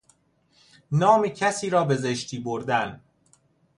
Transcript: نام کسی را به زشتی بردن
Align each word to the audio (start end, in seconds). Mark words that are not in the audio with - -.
نام 0.91 1.27
کسی 1.27 1.69
را 1.69 1.83
به 1.83 1.95
زشتی 1.95 2.39
بردن 2.39 3.01